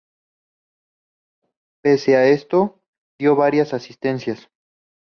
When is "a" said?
2.17-2.25